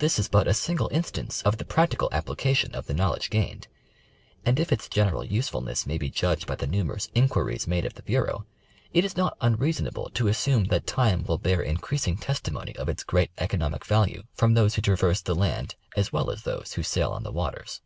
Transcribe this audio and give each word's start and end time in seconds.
This 0.00 0.18
is 0.18 0.28
but 0.28 0.46
a 0.46 0.52
single 0.52 0.90
instance 0.92 1.40
of 1.40 1.56
the 1.56 1.64
practical 1.64 2.10
application 2.12 2.74
of 2.74 2.84
the 2.84 2.92
knowledge 2.92 3.30
gained; 3.30 3.68
and 4.44 4.60
if 4.60 4.70
its 4.70 4.86
general 4.86 5.24
usefulness 5.24 5.86
may 5.86 5.96
be 5.96 6.10
judged 6.10 6.46
by 6.46 6.56
the 6.56 6.66
numerous 6.66 7.08
inquiries 7.14 7.66
made 7.66 7.86
of 7.86 7.94
the 7.94 8.02
Bureau, 8.02 8.44
it 8.92 9.02
is 9.02 9.16
not 9.16 9.34
unreason 9.40 9.86
able 9.86 10.10
to 10.10 10.28
assume 10.28 10.64
that 10.64 10.86
time 10.86 11.24
will 11.24 11.38
bear 11.38 11.62
increasing 11.62 12.18
testimony 12.18 12.76
of 12.76 12.90
its 12.90 13.02
great 13.02 13.30
economic 13.38 13.86
value 13.86 14.24
from 14.34 14.52
those 14.52 14.74
who 14.74 14.82
traverse 14.82 15.22
the 15.22 15.34
land, 15.34 15.74
as 15.96 16.12
well 16.12 16.30
as 16.30 16.42
those 16.42 16.74
who 16.74 16.82
sail 16.82 17.10
on 17.10 17.22
the 17.22 17.32
waters. 17.32 17.80